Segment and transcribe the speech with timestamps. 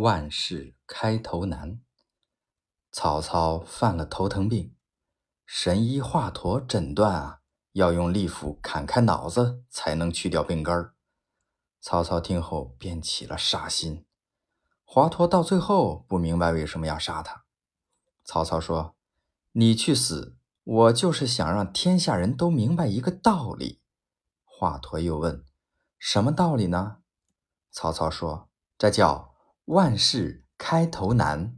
[0.00, 1.80] 万事开头难。
[2.92, 4.76] 曹操犯了头疼病，
[5.44, 7.40] 神医华佗诊断啊，
[7.72, 10.94] 要用利斧砍开脑子才能去掉病根儿。
[11.80, 14.06] 曹操听后便起了杀心。
[14.84, 17.44] 华佗到最后不明白为什么要杀他。
[18.24, 18.94] 曹操说
[19.52, 23.80] ：“你去死，我就是想让天下人都明白一个道理。”
[24.46, 25.44] 华佗又问
[25.98, 26.98] ：“什么道理呢？”
[27.72, 29.27] 曹操说：“这叫
[29.68, 31.54] 万事开头难。”